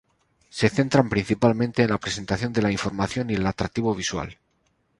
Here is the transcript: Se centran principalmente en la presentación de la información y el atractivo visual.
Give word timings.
Se 0.57 0.67
centran 0.69 1.09
principalmente 1.09 1.83
en 1.83 1.91
la 1.91 1.99
presentación 1.99 2.51
de 2.53 2.63
la 2.63 2.71
información 2.71 3.29
y 3.29 3.35
el 3.35 3.45
atractivo 3.45 3.93
visual. 3.93 4.35